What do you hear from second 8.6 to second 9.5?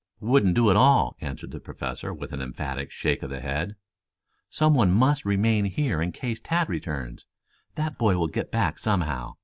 somehow.